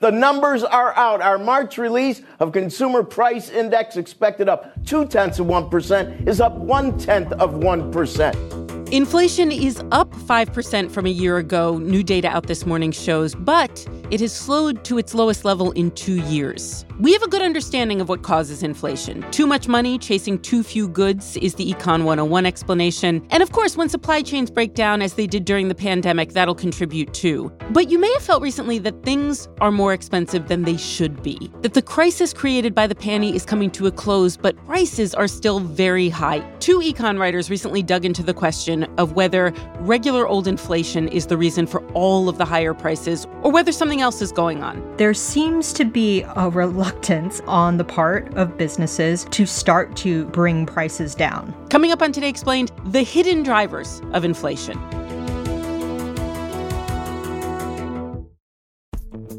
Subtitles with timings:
[0.00, 1.20] The numbers are out.
[1.20, 6.54] Our March release of Consumer Price Index expected up two tenths of 1% is up
[6.54, 8.90] one tenth of 1%.
[8.90, 13.86] Inflation is up 5% from a year ago, new data out this morning shows, but
[14.10, 16.84] it has slowed to its lowest level in two years.
[16.98, 19.24] We have a good understanding of what causes inflation.
[19.30, 23.26] Too much money chasing too few goods is the Econ 101 explanation.
[23.30, 26.54] And of course, when supply chains break down as they did during the pandemic, that'll
[26.54, 27.52] contribute too.
[27.70, 31.50] But you may have felt recently that things are more expensive than they should be.
[31.62, 35.28] That the crisis created by the panny is coming to a close, but prices are
[35.28, 36.40] still very high.
[36.58, 41.36] Two econ writers recently dug into the question of whether regular old inflation is the
[41.36, 44.96] reason for all of the higher prices or whether something else is going on.
[44.96, 50.66] There seems to be a reluctance on the part of businesses to start to bring
[50.66, 51.54] prices down.
[51.68, 54.78] Coming up on Today Explained, the hidden drivers of inflation.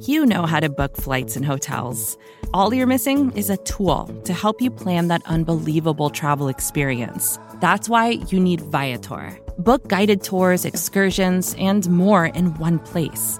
[0.01, 2.17] You know how to book flights and hotels.
[2.55, 7.37] All you're missing is a tool to help you plan that unbelievable travel experience.
[7.59, 9.37] That's why you need Viator.
[9.59, 13.39] Book guided tours, excursions, and more in one place.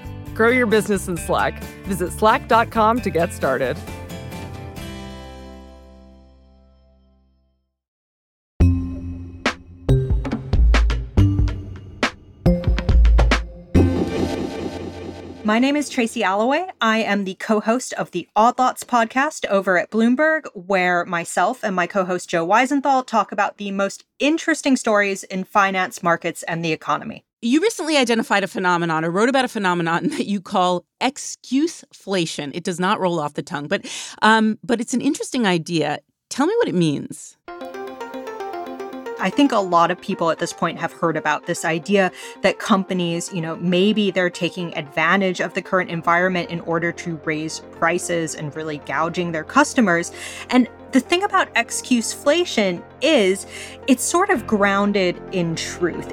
[0.41, 1.63] Grow your business in Slack.
[1.85, 3.77] Visit slack.com to get started.
[15.43, 16.65] My name is Tracy Alloway.
[16.81, 21.63] I am the co host of the Odd Lots podcast over at Bloomberg, where myself
[21.63, 26.41] and my co host Joe Weisenthal talk about the most interesting stories in finance, markets,
[26.41, 27.25] and the economy.
[27.43, 32.51] You recently identified a phenomenon or wrote about a phenomenon that you call excuseflation.
[32.53, 33.85] It does not roll off the tongue, but
[34.21, 35.99] um, but it's an interesting idea.
[36.29, 37.37] Tell me what it means.
[39.19, 42.57] I think a lot of people at this point have heard about this idea that
[42.57, 47.59] companies, you know, maybe they're taking advantage of the current environment in order to raise
[47.71, 50.11] prices and really gouging their customers.
[50.49, 53.45] And the thing about excuseflation is
[53.87, 56.11] it's sort of grounded in truth.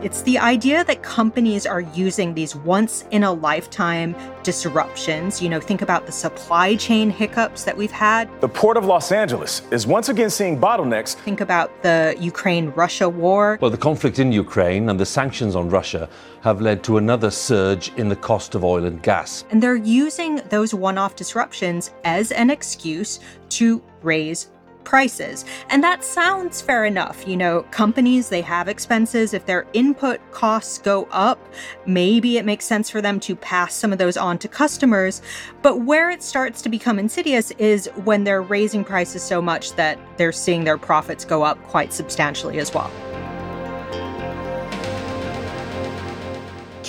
[0.00, 4.14] It's the idea that companies are using these once in a lifetime
[4.44, 5.42] disruptions.
[5.42, 8.30] You know, think about the supply chain hiccups that we've had.
[8.40, 11.16] The Port of Los Angeles is once again seeing bottlenecks.
[11.16, 13.58] Think about the Ukraine Russia war.
[13.60, 16.08] Well, the conflict in Ukraine and the sanctions on Russia
[16.42, 19.44] have led to another surge in the cost of oil and gas.
[19.50, 24.50] And they're using those one off disruptions as an excuse to raise
[24.88, 25.44] prices.
[25.68, 27.28] And that sounds fair enough.
[27.28, 29.34] You know, companies, they have expenses.
[29.34, 31.38] If their input costs go up,
[31.84, 35.20] maybe it makes sense for them to pass some of those on to customers.
[35.60, 39.98] But where it starts to become insidious is when they're raising prices so much that
[40.16, 42.90] they're seeing their profits go up quite substantially as well.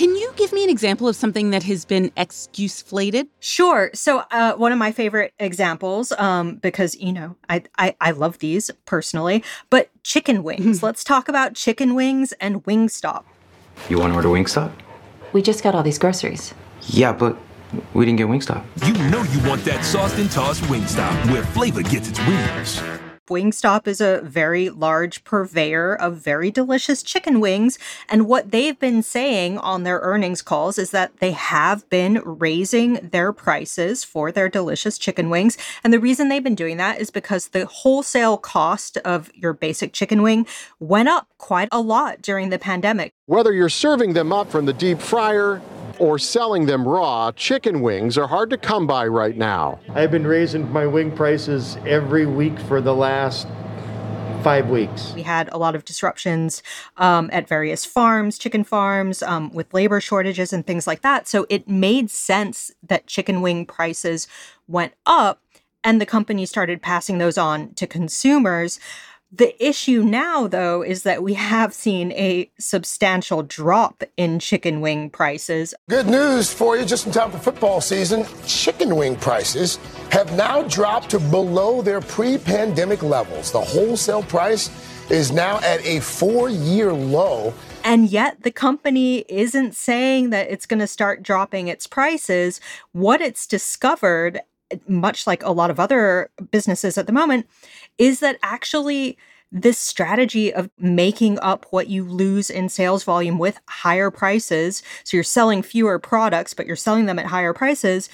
[0.00, 3.28] Can you give me an example of something that has been excuseflated?
[3.38, 3.90] Sure.
[3.92, 8.38] So, uh, one of my favorite examples, um, because you know I, I I love
[8.38, 10.82] these personally, but chicken wings.
[10.88, 13.24] Let's talk about chicken wings and Wingstop.
[13.90, 14.72] You want to order Wingstop?
[15.34, 16.54] We just got all these groceries.
[16.86, 17.36] Yeah, but
[17.92, 18.64] we didn't get Wingstop.
[18.86, 22.82] You know you want that sauced and tossed Wingstop, where flavor gets its wings.
[23.30, 27.78] Wingstop is a very large purveyor of very delicious chicken wings.
[28.08, 32.94] And what they've been saying on their earnings calls is that they have been raising
[32.94, 35.56] their prices for their delicious chicken wings.
[35.84, 39.92] And the reason they've been doing that is because the wholesale cost of your basic
[39.92, 40.44] chicken wing
[40.80, 43.12] went up quite a lot during the pandemic.
[43.26, 45.62] Whether you're serving them up from the deep fryer,
[46.00, 49.78] or selling them raw, chicken wings are hard to come by right now.
[49.94, 53.46] I've been raising my wing prices every week for the last
[54.42, 55.12] five weeks.
[55.14, 56.62] We had a lot of disruptions
[56.96, 61.28] um, at various farms, chicken farms, um, with labor shortages and things like that.
[61.28, 64.26] So it made sense that chicken wing prices
[64.66, 65.42] went up.
[65.82, 68.78] and the company started passing those on to consumers.
[69.32, 75.08] The issue now, though, is that we have seen a substantial drop in chicken wing
[75.08, 75.72] prices.
[75.88, 78.26] Good news for you just in time for football season.
[78.44, 79.78] Chicken wing prices
[80.10, 83.52] have now dropped to below their pre pandemic levels.
[83.52, 84.68] The wholesale price
[85.10, 87.54] is now at a four year low.
[87.84, 92.60] And yet, the company isn't saying that it's going to start dropping its prices.
[92.92, 94.40] What it's discovered,
[94.86, 97.46] much like a lot of other businesses at the moment,
[97.98, 99.16] is that actually
[99.52, 105.16] this strategy of making up what you lose in sales volume with higher prices, so
[105.16, 108.08] you're selling fewer products, but you're selling them at higher prices,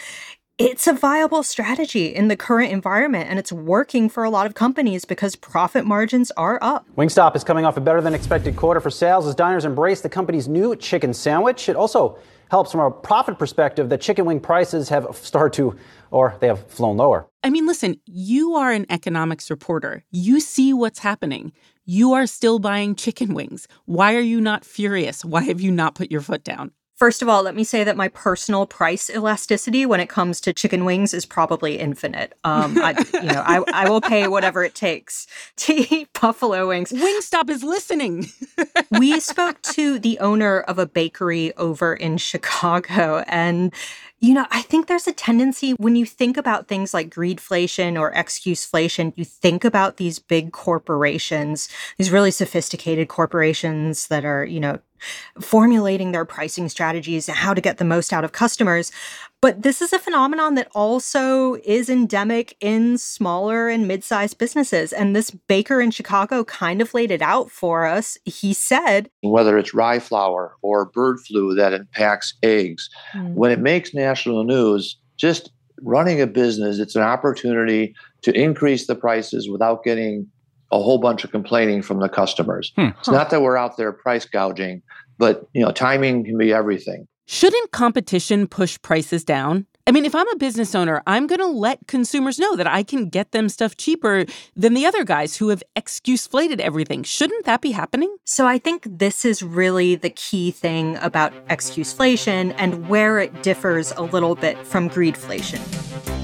[0.59, 4.55] it's a viable strategy in the current environment and it's working for a lot of
[4.55, 6.87] companies because profit margins are up.
[6.97, 10.09] Wingstop is coming off a better than expected quarter for sales as diners embrace the
[10.09, 11.69] company's new chicken sandwich.
[11.69, 12.19] It also
[12.51, 15.77] helps from a profit perspective that chicken wing prices have started to
[16.11, 17.27] or they have flown lower.
[17.43, 20.05] I mean, listen, you are an economics reporter.
[20.11, 21.53] You see what's happening.
[21.85, 23.69] You are still buying chicken wings.
[23.85, 25.25] Why are you not furious?
[25.25, 26.73] Why have you not put your foot down?
[26.97, 30.55] First of all, let me say that my personal price elasticity when it comes to
[30.55, 32.33] chicken wings is probably infinite.
[32.43, 35.27] Um, I, you know, I, I will pay whatever it takes
[35.57, 36.93] to eat buffalo wings.
[36.93, 38.29] Wingstop is listening.
[38.99, 43.75] we spoke to the owner of a bakery over in Chicago, and
[44.19, 48.13] you know, I think there's a tendency when you think about things like greedflation or
[48.13, 51.69] excuseflation, you think about these big corporations,
[51.99, 54.79] these really sophisticated corporations that are, you know,
[55.41, 58.91] formulating their pricing strategies and how to get the most out of customers.
[59.43, 64.93] But this is a phenomenon that also is endemic in smaller and mid sized businesses.
[64.93, 68.17] And this baker in Chicago kind of laid it out for us.
[68.25, 73.35] He said whether it's rye flour or bird flu that impacts eggs, mm.
[73.35, 75.51] when it makes national news, just
[75.83, 80.27] running a business, it's an opportunity to increase the prices without getting
[80.73, 82.73] a whole bunch of complaining from the customers.
[82.77, 82.89] Hmm.
[82.99, 84.83] It's not that we're out there price gouging,
[85.19, 87.07] but you know, timing can be everything.
[87.29, 89.67] Shouldn't competition push prices down?
[89.85, 92.85] I mean, if I'm a business owner, I'm going to let consumers know that I
[92.85, 97.03] can get them stuff cheaper than the other guys who have excuse flated everything.
[97.03, 98.17] Shouldn't that be happening?
[98.25, 103.91] So I think this is really the key thing about excuseflation and where it differs
[103.93, 106.16] a little bit from greedflation.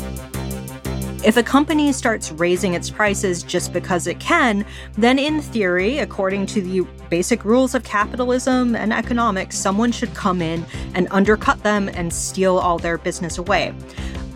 [1.24, 6.46] If a company starts raising its prices just because it can, then in theory, according
[6.46, 6.80] to the
[7.10, 12.58] basic rules of capitalism and economics, someone should come in and undercut them and steal
[12.58, 13.72] all their business away.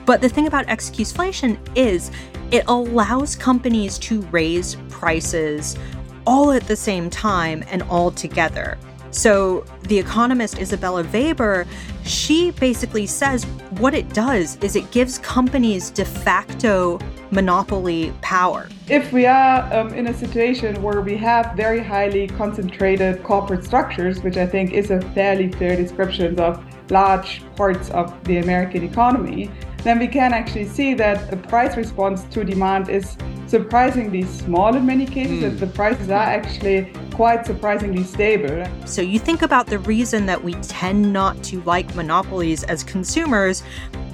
[0.04, 2.12] But the thing about excuseflation is
[2.52, 5.76] it allows companies to raise prices
[6.24, 8.78] all at the same time and all together.
[9.10, 11.66] So, the economist Isabella Weber,
[12.04, 13.44] she basically says
[13.78, 16.98] what it does is it gives companies de facto
[17.30, 18.68] monopoly power.
[18.88, 24.22] If we are um, in a situation where we have very highly concentrated corporate structures,
[24.22, 29.50] which I think is a fairly fair description of large parts of the American economy,
[29.82, 33.16] then we can actually see that the price response to demand is
[33.46, 35.46] surprisingly small in many cases, mm.
[35.48, 38.66] and the prices are actually quite surprisingly stable.
[38.84, 43.62] So you think about the reason that we tend not to like monopolies as consumers.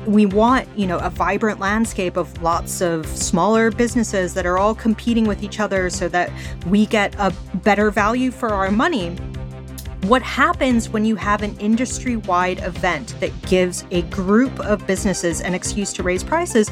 [0.06, 4.76] We want, you know, a vibrant landscape of lots of smaller businesses that are all
[4.76, 6.30] competing with each other so that
[6.68, 9.16] we get a better value for our money.
[10.06, 15.40] What happens when you have an industry wide event that gives a group of businesses
[15.40, 16.68] an excuse to raise prices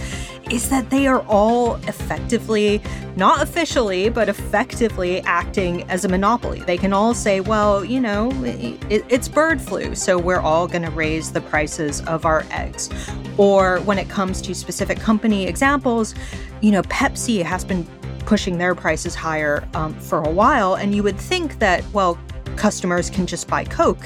[0.50, 2.82] is that they are all effectively,
[3.14, 6.58] not officially, but effectively acting as a monopoly.
[6.62, 10.82] They can all say, well, you know, it, it's bird flu, so we're all going
[10.82, 12.90] to raise the prices of our eggs.
[13.38, 16.16] Or when it comes to specific company examples,
[16.62, 17.86] you know, Pepsi has been
[18.26, 20.74] pushing their prices higher um, for a while.
[20.74, 22.18] And you would think that, well,
[22.60, 24.04] customers can just buy Coke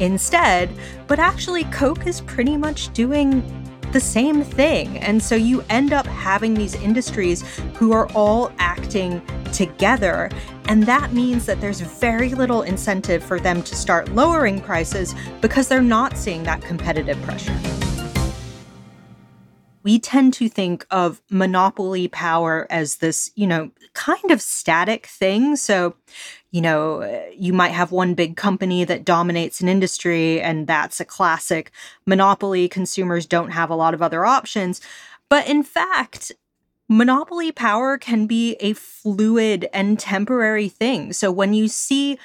[0.00, 0.70] instead.
[1.06, 3.44] But actually, Coke is pretty much doing
[3.92, 4.96] the same thing.
[4.98, 7.42] And so you end up having these industries
[7.74, 9.20] who are all acting
[9.52, 10.30] together.
[10.64, 15.68] And that means that there's very little incentive for them to start lowering prices because
[15.68, 17.58] they're not seeing that competitive pressure
[19.82, 25.56] we tend to think of monopoly power as this, you know, kind of static thing.
[25.56, 25.96] So,
[26.50, 31.04] you know, you might have one big company that dominates an industry, and that's a
[31.04, 31.70] classic
[32.06, 32.68] monopoly.
[32.68, 34.80] Consumers don't have a lot of other options.
[35.28, 36.32] But in fact,
[36.88, 41.12] monopoly power can be a fluid and temporary thing.
[41.12, 42.18] So when you see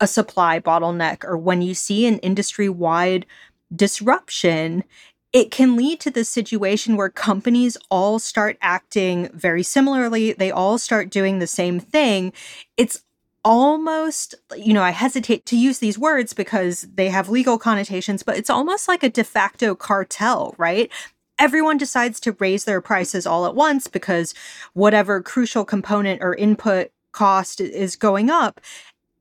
[0.00, 3.26] a supply bottleneck or when you see an industry wide
[3.74, 4.84] disruption,
[5.32, 10.32] it can lead to this situation where companies all start acting very similarly.
[10.32, 12.32] They all start doing the same thing.
[12.78, 13.02] It's
[13.46, 18.36] almost, you know, I hesitate to use these words because they have legal connotations, but
[18.36, 20.90] it's almost like a de facto cartel, right?
[21.38, 24.34] Everyone decides to raise their prices all at once because
[24.72, 28.60] whatever crucial component or input cost is going up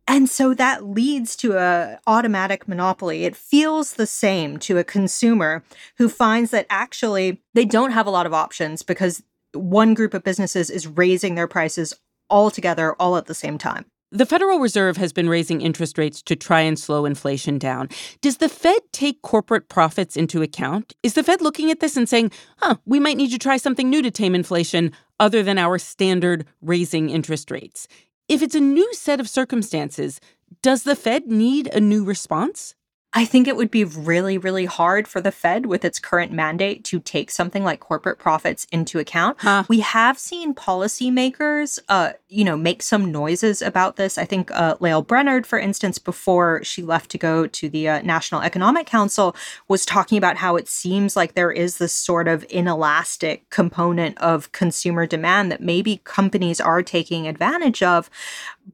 [0.08, 3.26] and so that leads to a automatic monopoly.
[3.26, 5.64] It feels the same to a consumer
[5.98, 10.24] who finds that actually they don't have a lot of options because one group of
[10.24, 11.96] businesses is raising their prices
[12.30, 13.86] all together all at the same time.
[14.12, 17.90] The Federal Reserve has been raising interest rates to try and slow inflation down.
[18.22, 20.94] Does the Fed take corporate profits into account?
[21.02, 23.90] Is the Fed looking at this and saying, huh, we might need to try something
[23.90, 27.88] new to tame inflation other than our standard raising interest rates?
[28.30, 30.22] If it's a new set of circumstances,
[30.62, 32.76] does the Fed need a new response?
[33.18, 36.84] I think it would be really, really hard for the Fed with its current mandate
[36.84, 39.38] to take something like corporate profits into account.
[39.40, 39.64] Huh.
[39.70, 44.18] We have seen policymakers, uh, you know, make some noises about this.
[44.18, 48.02] I think uh, Lael Brainard, for instance, before she left to go to the uh,
[48.02, 49.34] National Economic Council,
[49.70, 54.52] was talking about how it seems like there is this sort of inelastic component of
[54.52, 58.10] consumer demand that maybe companies are taking advantage of.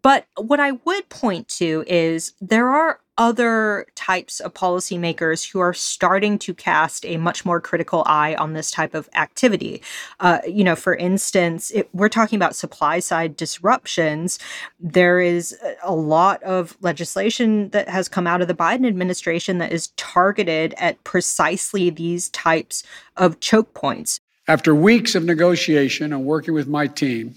[0.01, 5.75] But what I would point to is there are other types of policymakers who are
[5.75, 9.79] starting to cast a much more critical eye on this type of activity.
[10.19, 14.39] Uh, you know, for instance, it, we're talking about supply side disruptions.
[14.79, 19.71] There is a lot of legislation that has come out of the Biden administration that
[19.71, 22.81] is targeted at precisely these types
[23.17, 24.19] of choke points.
[24.47, 27.35] After weeks of negotiation and working with my team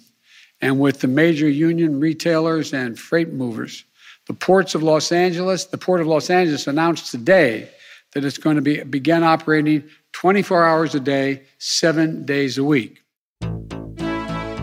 [0.63, 3.85] and with the major union retailers and freight movers,
[4.27, 7.69] the ports of Los Angeles, the Port of Los Angeles announced today
[8.15, 13.01] that it's going to be begin operating 24 hours a day, 7 days a week.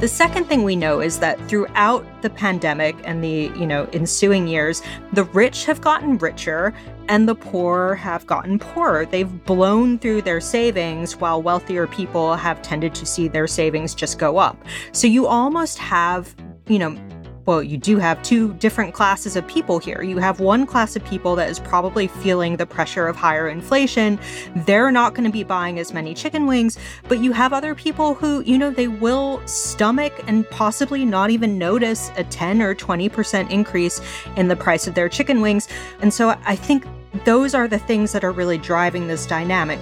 [0.01, 4.47] The second thing we know is that throughout the pandemic and the, you know, ensuing
[4.47, 4.81] years,
[5.13, 6.73] the rich have gotten richer
[7.07, 9.05] and the poor have gotten poorer.
[9.05, 14.17] They've blown through their savings while wealthier people have tended to see their savings just
[14.17, 14.57] go up.
[14.91, 16.35] So you almost have,
[16.67, 16.97] you know,
[17.45, 20.01] well, you do have two different classes of people here.
[20.01, 24.19] You have one class of people that is probably feeling the pressure of higher inflation.
[24.55, 28.13] They're not going to be buying as many chicken wings, but you have other people
[28.13, 33.49] who, you know, they will stomach and possibly not even notice a 10 or 20%
[33.49, 34.01] increase
[34.35, 35.67] in the price of their chicken wings.
[36.01, 36.85] And so I think
[37.25, 39.79] those are the things that are really driving this dynamic.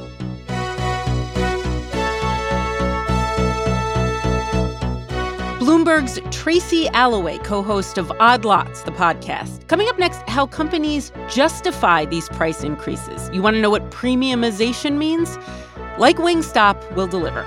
[5.80, 9.66] Bloomberg's Tracy Alloway, co host of Odd Lots, the podcast.
[9.68, 13.30] Coming up next, how companies justify these price increases.
[13.32, 15.38] You want to know what premiumization means?
[15.98, 17.46] Like Wingstop, will deliver.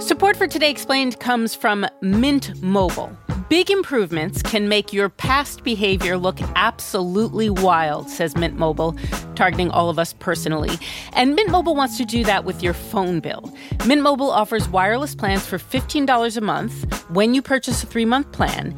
[0.00, 3.14] Support for Today Explained comes from Mint Mobile.
[3.50, 8.92] Big improvements can make your past behavior look absolutely wild, says Mint Mobile,
[9.34, 10.70] targeting all of us personally.
[11.14, 13.52] And Mint Mobile wants to do that with your phone bill.
[13.86, 18.30] Mint Mobile offers wireless plans for $15 a month when you purchase a three month
[18.30, 18.72] plan.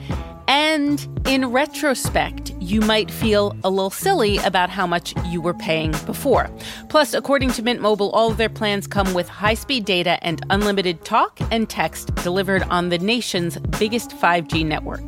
[0.62, 5.90] And in retrospect, you might feel a little silly about how much you were paying
[6.06, 6.48] before.
[6.88, 10.46] Plus, according to Mint Mobile, all of their plans come with high speed data and
[10.50, 15.02] unlimited talk and text delivered on the nation's biggest 5G network.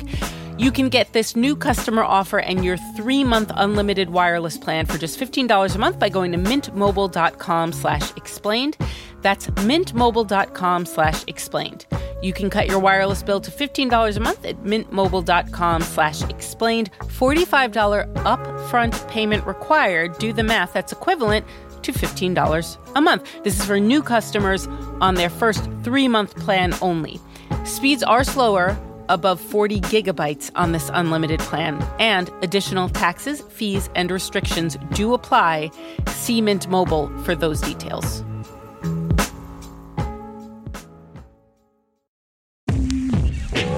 [0.57, 5.17] You can get this new customer offer and your three-month unlimited wireless plan for just
[5.17, 8.75] $15 a month by going to mintmobile.com slash explained.
[9.21, 11.85] That's mintmobile.com slash explained.
[12.25, 16.89] You can cut your wireless bill to $15 a month at mintmobile.com slash explained.
[17.03, 20.17] $45 upfront payment required.
[20.17, 20.73] Do the math.
[20.73, 21.45] That's equivalent
[21.83, 23.29] to $15 a month.
[23.43, 24.65] This is for new customers
[25.01, 27.19] on their first three-month plan only.
[27.63, 28.75] Speeds are slower
[29.07, 35.69] above 40 gigabytes on this unlimited plan, and additional taxes, fees, and restrictions do apply.
[36.07, 38.23] See Mint Mobile for those details.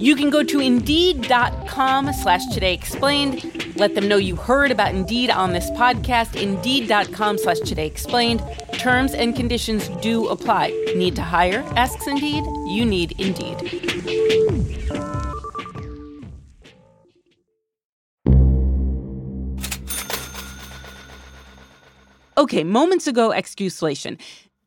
[0.00, 3.76] You can go to Indeed.com slash Today Explained.
[3.76, 6.40] Let them know you heard about Indeed on this podcast.
[6.40, 8.42] Indeed.com slash Today Explained.
[8.72, 10.68] Terms and conditions do apply.
[10.96, 11.62] Need to hire?
[11.76, 12.42] Asks Indeed.
[12.68, 13.58] You need Indeed.
[22.38, 24.18] Okay, moments ago, excuseflation.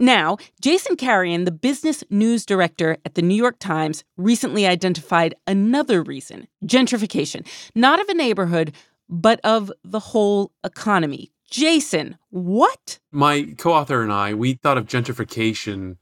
[0.04, 6.04] Now, Jason Karaian, the business news director at the New York Times, recently identified another
[6.04, 8.74] reason gentrification, not of a neighborhood,
[9.08, 11.32] but of the whole economy.
[11.50, 13.00] Jason, what?
[13.14, 15.96] My co author and I, we thought of gentrification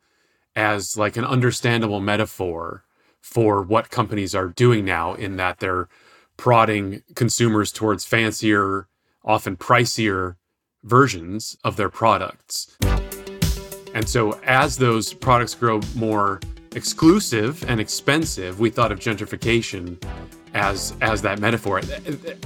[0.55, 2.83] as like an understandable metaphor
[3.21, 5.89] for what companies are doing now, in that they're
[6.37, 8.87] prodding consumers towards fancier,
[9.23, 10.37] often pricier
[10.81, 12.75] versions of their products.
[13.93, 16.39] And so, as those products grow more
[16.75, 20.01] exclusive and expensive, we thought of gentrification
[20.53, 21.81] as as that metaphor,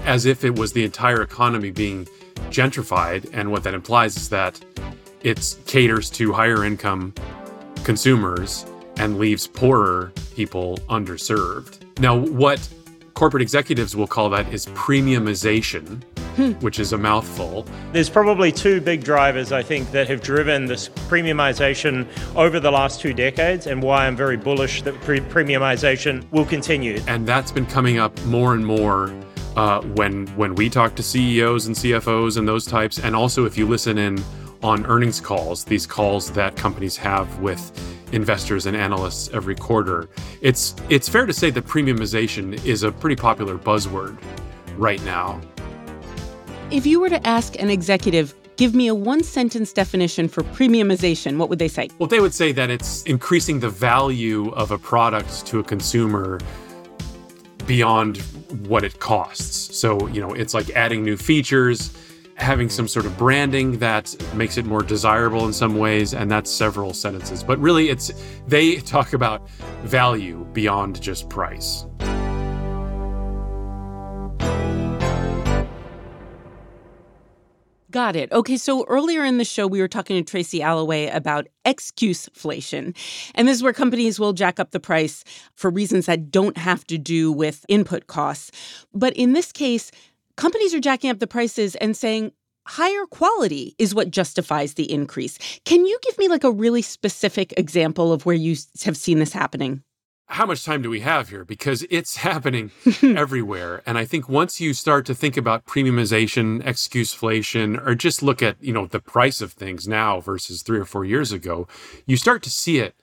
[0.04, 2.08] as if it was the entire economy being
[2.50, 3.30] gentrified.
[3.34, 4.60] And what that implies is that
[5.22, 7.14] it caters to higher income
[7.84, 8.66] consumers
[8.98, 11.80] and leaves poorer people underserved.
[12.00, 12.68] Now, what
[13.14, 16.02] corporate executives will call that is premiumization,
[16.60, 17.66] which is a mouthful.
[17.92, 23.00] There's probably two big drivers, I think, that have driven this premiumization over the last
[23.00, 27.02] two decades, and why I'm very bullish that pre- premiumization will continue.
[27.08, 29.14] And that's been coming up more and more.
[29.56, 33.58] Uh, when when we talk to CEOs and CFOs and those types, and also if
[33.58, 34.22] you listen in
[34.62, 37.72] on earnings calls, these calls that companies have with
[38.12, 40.10] investors and analysts every quarter,
[40.42, 44.18] it's it's fair to say that premiumization is a pretty popular buzzword
[44.78, 45.40] right now.
[46.72, 51.38] If you were to ask an executive, give me a one sentence definition for premiumization,
[51.38, 51.90] what would they say?
[52.00, 56.40] Well, they would say that it's increasing the value of a product to a consumer
[57.68, 58.18] beyond
[58.68, 59.78] what it costs.
[59.78, 61.96] So, you know, it's like adding new features,
[62.34, 66.50] having some sort of branding that makes it more desirable in some ways, and that's
[66.50, 67.44] several sentences.
[67.44, 68.12] But really, it's
[68.48, 69.48] they talk about
[69.84, 71.86] value beyond just price.
[77.96, 78.30] Got it.
[78.34, 82.94] Okay, so earlier in the show, we were talking to Tracy Alloway about excuseflation.
[83.36, 86.86] And this is where companies will jack up the price for reasons that don't have
[86.88, 88.52] to do with input costs.
[88.94, 89.92] But in this case,
[90.36, 92.34] companies are jacking up the prices and saying,
[92.68, 95.40] higher quality is what justifies the increase.
[95.64, 99.32] Can you give me like a really specific example of where you have seen this
[99.32, 99.82] happening?
[100.28, 101.46] How much time do we have here?
[101.46, 102.72] Because it's happening
[103.04, 103.82] everywhere.
[103.86, 108.62] And I think once you start to think about premiumization, excuseflation, or just look at,
[108.62, 111.68] you know, the price of things now versus three or four years ago,
[112.06, 112.96] you start to see it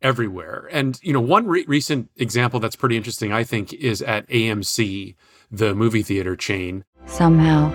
[0.00, 0.68] everywhere.
[0.72, 5.14] And, you know, one re- recent example that's pretty interesting, I think, is at AMC,
[5.50, 6.84] the movie theater chain.
[7.06, 7.70] Somehow,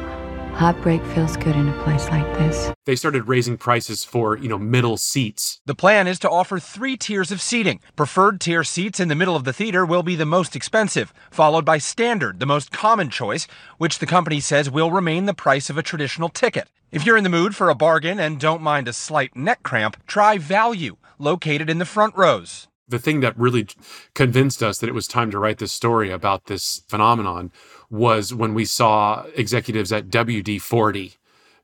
[0.58, 2.74] Heartbreak feels good in a place like this.
[2.88, 5.62] They started raising prices for, you know, middle seats.
[5.68, 7.80] The plan is to offer three tiers of seating.
[7.96, 11.64] Preferred tier seats in the middle of the theater will be the most expensive, followed
[11.64, 13.46] by standard, the most common choice,
[13.78, 16.72] which the company says will remain the price of a traditional ticket.
[16.92, 19.96] If you're in the mood for a bargain and don't mind a slight neck cramp,
[20.08, 23.68] try value, located in the front rows the thing that really
[24.14, 27.52] convinced us that it was time to write this story about this phenomenon
[27.90, 31.14] was when we saw executives at WD 40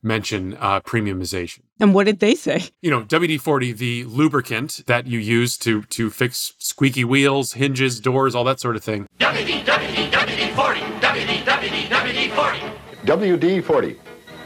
[0.03, 1.61] mention uh, premiumization.
[1.79, 2.69] And what did they say?
[2.81, 7.99] You know, WD 40, the lubricant that you use to, to fix squeaky wheels, hinges,
[7.99, 9.07] doors, all that sort of thing.
[9.19, 12.59] WD, WD, WD 40, WD, WD, WD 40.
[13.05, 13.99] WD 40.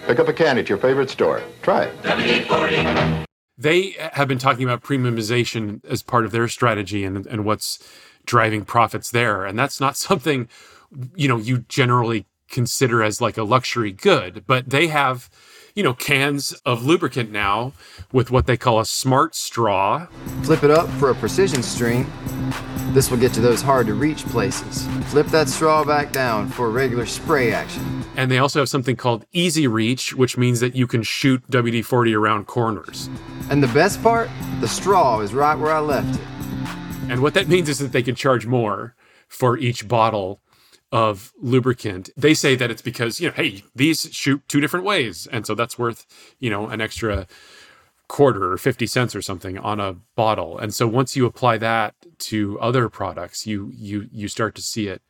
[0.05, 1.41] Pick up a can at your favorite store.
[1.61, 2.01] Try it.
[2.03, 3.26] WD 40
[3.57, 7.79] they have been talking about premiumization as part of their strategy and, and what's
[8.25, 9.45] driving profits there.
[9.45, 10.47] And that's not something,
[11.15, 15.29] you know, you generally consider as like a luxury good, but they have,
[15.75, 17.73] you know, cans of lubricant now
[18.11, 20.07] with what they call a smart straw.
[20.43, 22.09] Flip it up for a precision stream.
[22.93, 24.87] This will get to those hard to reach places.
[25.09, 28.03] Flip that straw back down for regular spray action.
[28.15, 31.83] And they also have something called Easy Reach, which means that you can shoot WD
[31.85, 33.09] 40 around corners.
[33.49, 34.29] And the best part?
[34.59, 36.27] The straw is right where I left it.
[37.09, 38.93] And what that means is that they can charge more
[39.29, 40.41] for each bottle
[40.91, 42.09] of lubricant.
[42.17, 45.27] They say that it's because, you know, hey, these shoot two different ways.
[45.31, 46.05] And so that's worth,
[46.39, 47.27] you know, an extra
[48.09, 50.57] quarter or 50 cents or something on a bottle.
[50.57, 54.87] And so once you apply that to other products, you you you start to see
[54.87, 55.01] it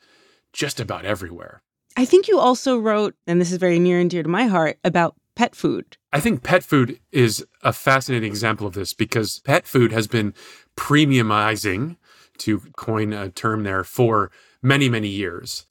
[0.54, 1.62] just about everywhere.
[1.96, 4.78] I think you also wrote, and this is very near and dear to my heart,
[4.84, 5.98] about pet food.
[6.12, 10.34] I think pet food is a fascinating example of this because pet food has been
[10.76, 11.98] premiumizing,
[12.40, 14.32] to coin a term there, for
[14.64, 15.68] many, many years.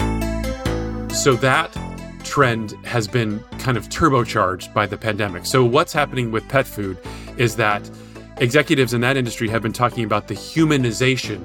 [1.12, 1.76] So that
[2.22, 5.46] trend has been kind of turbocharged by the pandemic.
[5.46, 6.98] So, what's happening with pet food
[7.36, 7.90] is that
[8.38, 11.40] executives in that industry have been talking about the humanization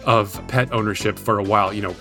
[0.04, 1.72] of pet ownership for a while.
[1.72, 1.96] You know,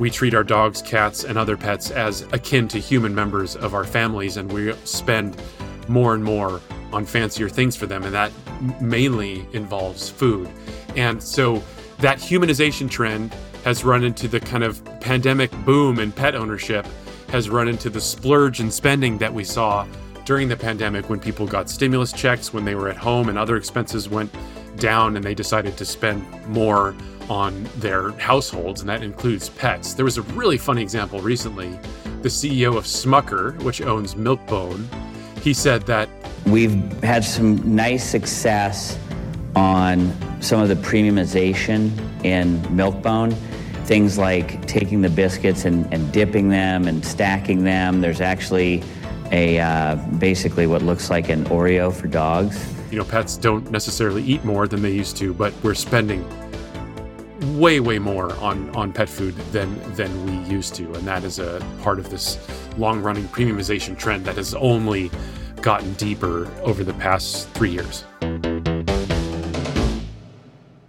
[0.00, 3.84] we treat our dogs, cats, and other pets as akin to human members of our
[3.84, 5.40] families, and we spend
[5.88, 6.58] more and more
[6.90, 8.32] on fancier things for them, and that
[8.80, 10.48] mainly involves food.
[10.96, 11.62] And so
[11.98, 16.86] that humanization trend has run into the kind of pandemic boom in pet ownership,
[17.28, 19.86] has run into the splurge in spending that we saw
[20.24, 23.56] during the pandemic when people got stimulus checks, when they were at home and other
[23.58, 24.34] expenses went
[24.76, 26.94] down and they decided to spend more
[27.30, 29.94] on their households, and that includes pets.
[29.94, 31.70] There was a really funny example recently.
[32.22, 34.88] The CEO of Smucker, which owns Milk-Bone,
[35.40, 36.08] he said that
[36.46, 38.98] we've had some nice success
[39.54, 40.12] on
[40.42, 41.90] some of the premiumization
[42.24, 43.30] in Milk-Bone.
[43.84, 48.00] Things like taking the biscuits and, and dipping them and stacking them.
[48.00, 48.82] There's actually
[49.30, 52.74] a uh, basically what looks like an Oreo for dogs.
[52.90, 56.24] You know, pets don't necessarily eat more than they used to, but we're spending
[57.56, 61.38] way, way more on on pet food than than we used to, and that is
[61.38, 62.38] a part of this
[62.78, 65.10] long-running premiumization trend that has only
[65.62, 68.04] gotten deeper over the past three years.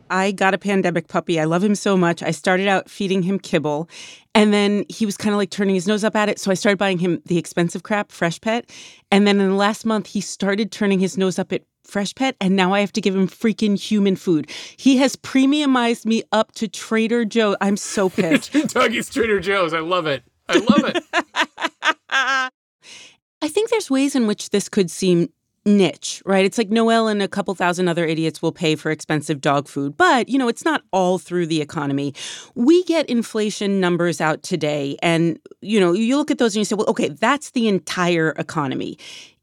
[0.09, 1.39] I got a pandemic puppy.
[1.39, 2.21] I love him so much.
[2.21, 3.89] I started out feeding him kibble,
[4.35, 6.37] and then he was kind of like turning his nose up at it.
[6.37, 8.69] So I started buying him the expensive crap, Freshpet.
[9.09, 12.55] And then in the last month, he started turning his nose up at Freshpet, and
[12.55, 14.49] now I have to give him freaking human food.
[14.77, 17.55] He has premiumized me up to Trader Joe.
[17.61, 18.53] I'm so pissed.
[18.73, 19.73] Dougie's Trader Joe's.
[19.73, 20.23] I love it.
[20.47, 21.03] I love it.
[23.43, 25.29] I think there's ways in which this could seem
[25.65, 26.45] niche, right?
[26.45, 29.95] It's like Noel and a couple thousand other idiots will pay for expensive dog food,
[29.95, 32.13] but you know, it's not all through the economy.
[32.55, 36.65] We get inflation numbers out today and you know, you look at those and you
[36.65, 38.97] say, "Well, okay, that's the entire economy."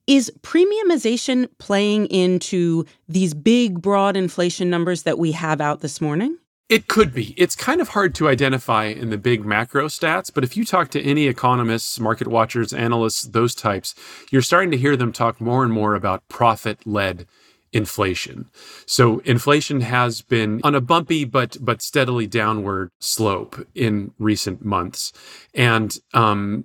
[0.09, 6.38] Is premiumization playing into these big broad inflation numbers that we have out this morning?
[6.71, 7.35] It could be.
[7.37, 10.88] It's kind of hard to identify in the big macro stats, but if you talk
[10.92, 13.94] to any economists, market watchers, analysts, those types,
[14.31, 17.27] you're starting to hear them talk more and more about profit led
[17.75, 18.47] inflation.
[18.87, 25.12] So inflation has been on a bumpy but but steadily downward slope in recent months.
[25.53, 26.64] And um,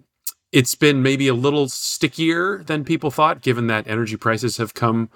[0.53, 5.09] it's been maybe a little stickier than people thought, given that energy prices have come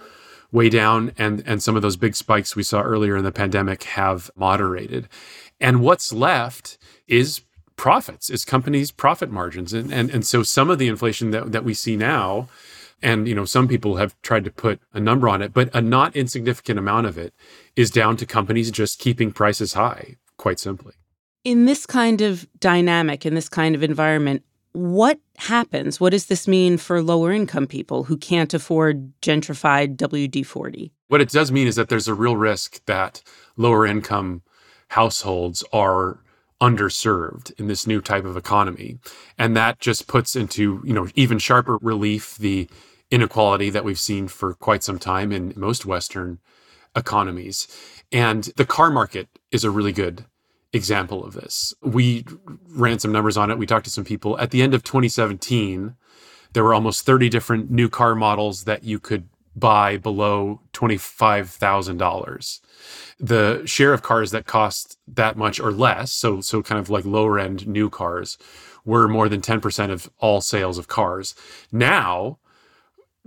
[0.51, 3.83] way down and and some of those big spikes we saw earlier in the pandemic
[3.83, 5.07] have moderated.
[5.59, 7.41] And what's left is
[7.75, 9.73] profits is companies profit margins.
[9.73, 12.49] And and, and so some of the inflation that, that we see now
[13.03, 15.81] and you know some people have tried to put a number on it but a
[15.81, 17.31] not insignificant amount of it
[17.75, 20.93] is down to companies just keeping prices high quite simply.
[21.43, 24.43] In this kind of dynamic in this kind of environment
[24.73, 25.99] what happens?
[25.99, 30.91] What does this mean for lower income people who can't afford gentrified WD 40?
[31.07, 33.21] What it does mean is that there's a real risk that
[33.55, 34.43] lower income
[34.89, 36.19] households are
[36.61, 38.97] underserved in this new type of economy.
[39.37, 42.67] And that just puts into, you know, even sharper relief the
[43.11, 46.39] inequality that we've seen for quite some time in most Western
[46.95, 47.67] economies.
[48.11, 50.25] And the car market is a really good
[50.73, 51.73] example of this.
[51.81, 52.25] We
[52.69, 53.57] ran some numbers on it.
[53.57, 54.37] We talked to some people.
[54.39, 55.95] At the end of 2017,
[56.53, 62.59] there were almost 30 different new car models that you could buy below $25,000.
[63.19, 67.05] The share of cars that cost that much or less, so so kind of like
[67.05, 68.37] lower end new cars,
[68.85, 71.33] were more than 10% of all sales of cars.
[71.71, 72.37] Now,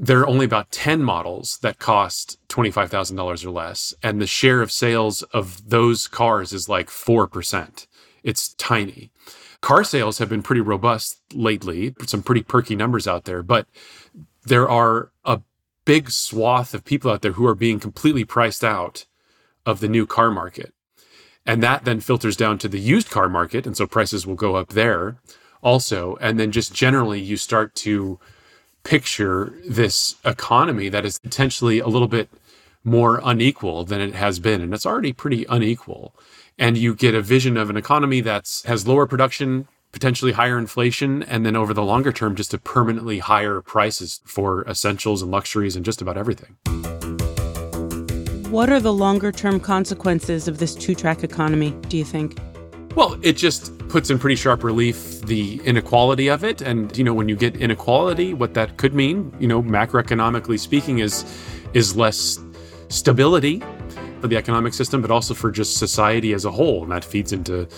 [0.02, 3.92] there are only about 10 models that cost $25,000 or less.
[4.02, 7.86] And the share of sales of those cars is like 4%.
[8.22, 9.10] It's tiny.
[9.60, 13.66] Car sales have been pretty robust lately, some pretty perky numbers out there, but
[14.46, 15.42] there are a
[15.84, 19.04] big swath of people out there who are being completely priced out
[19.66, 20.72] of the new car market.
[21.44, 23.66] And that then filters down to the used car market.
[23.66, 25.18] And so prices will go up there
[25.60, 26.16] also.
[26.22, 28.18] And then just generally, you start to
[28.82, 32.28] picture this economy that is potentially a little bit
[32.82, 36.14] more unequal than it has been and it's already pretty unequal
[36.58, 41.22] and you get a vision of an economy that's has lower production potentially higher inflation,
[41.24, 45.76] and then over the longer term, just to permanently higher prices for essentials and luxuries
[45.76, 46.56] and just about everything.
[48.50, 52.38] What are the longer term consequences of this two track economy, do you think?
[52.96, 56.62] Well, it just puts in pretty sharp relief the inequality of it.
[56.62, 61.00] And, you know, when you get inequality, what that could mean, you know, macroeconomically speaking,
[61.00, 61.24] is
[61.74, 62.38] is less
[62.88, 63.62] stability
[64.20, 66.82] for the economic system, but also for just society as a whole.
[66.82, 67.68] And that feeds into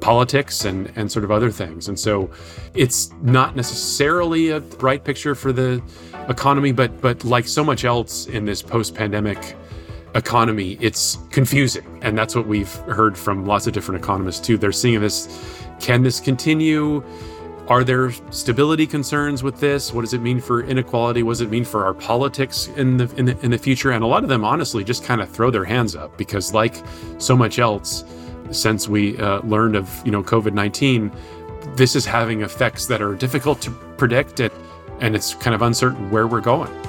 [0.00, 1.88] politics and, and sort of other things.
[1.88, 2.30] And so
[2.74, 5.82] it's not necessarily a bright picture for the
[6.28, 9.56] economy, but but like so much else in this post-pandemic
[10.14, 11.98] economy, it's confusing.
[12.02, 14.58] And that's what we've heard from lots of different economists too.
[14.58, 15.28] They're seeing this
[15.80, 17.02] can this continue?
[17.68, 19.92] Are there stability concerns with this?
[19.92, 21.22] What does it mean for inequality?
[21.22, 23.92] What does it mean for our politics in the in the, in the future?
[23.92, 26.74] And a lot of them honestly just kind of throw their hands up because like
[27.18, 28.04] so much else
[28.50, 31.14] since we uh, learned of, you know, COVID-19,
[31.76, 34.52] this is having effects that are difficult to predict and,
[34.98, 36.79] and it's kind of uncertain where we're going.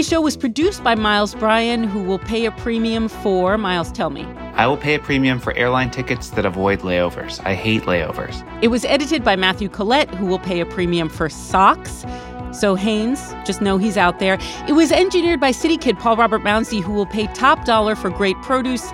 [0.00, 3.58] Today's show was produced by Miles Bryan, who will pay a premium for.
[3.58, 4.24] Miles, tell me.
[4.54, 7.38] I will pay a premium for airline tickets that avoid layovers.
[7.44, 8.42] I hate layovers.
[8.62, 12.06] It was edited by Matthew Collette, who will pay a premium for socks.
[12.50, 14.38] So, Hanes, just know he's out there.
[14.66, 18.08] It was engineered by City Kid Paul Robert Mounsey, who will pay top dollar for
[18.08, 18.90] great produce.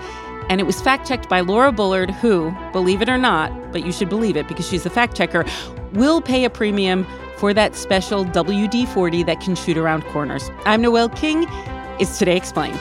[0.48, 3.92] And it was fact checked by Laura Bullard, who, believe it or not, but you
[3.92, 5.44] should believe it because she's the fact checker,
[5.92, 10.50] will pay a premium for that special WD 40 that can shoot around corners.
[10.64, 11.46] I'm Noel King.
[11.98, 12.80] It's Today Explained.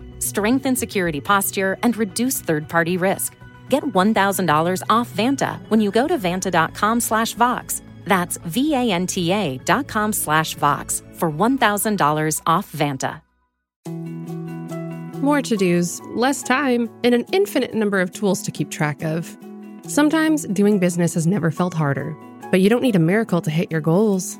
[0.21, 3.35] strengthen security posture, and reduce third-party risk.
[3.69, 7.81] Get $1,000 off Vanta when you go to vanta.com slash Vox.
[8.05, 13.21] That's V-A-N-T-A dot com slash Vox for $1,000 off Vanta.
[15.21, 19.37] More to-dos, less time, and an infinite number of tools to keep track of.
[19.87, 22.17] Sometimes doing business has never felt harder,
[22.49, 24.39] but you don't need a miracle to hit your goals.